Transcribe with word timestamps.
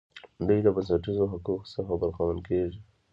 دوی 0.47 0.59
له 0.65 0.71
بنسټیزو 0.75 1.25
حقوقو 1.33 1.69
څخه 1.75 1.91
برخمن 2.01 2.37
کیږي. 2.47 2.79